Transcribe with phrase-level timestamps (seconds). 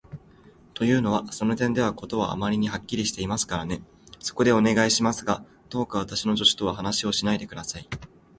[0.73, 3.83] というのは、その点では事はあまりにはっきりしていますからね。
[4.19, 7.87] そこで、お願いしますが、どうか私の助手とは話をしないで下さい。